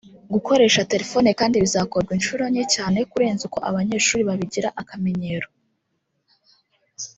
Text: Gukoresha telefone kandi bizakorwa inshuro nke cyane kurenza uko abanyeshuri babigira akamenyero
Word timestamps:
Gukoresha 0.33 0.87
telefone 0.91 1.29
kandi 1.39 1.55
bizakorwa 1.63 2.11
inshuro 2.17 2.43
nke 2.51 2.63
cyane 2.75 2.99
kurenza 3.11 3.41
uko 3.47 3.59
abanyeshuri 3.69 4.27
babigira 4.29 4.69
akamenyero 4.81 5.47